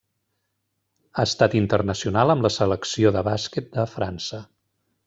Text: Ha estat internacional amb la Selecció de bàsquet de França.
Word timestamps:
Ha 1.17 1.25
estat 1.29 1.57
internacional 1.61 2.35
amb 2.35 2.47
la 2.49 2.53
Selecció 2.57 3.13
de 3.19 3.25
bàsquet 3.31 3.71
de 3.79 3.89
França. 3.97 4.43